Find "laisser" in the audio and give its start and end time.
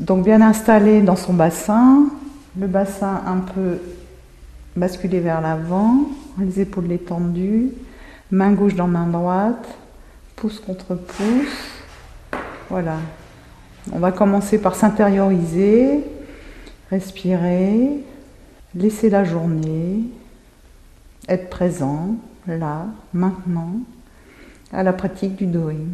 18.74-19.10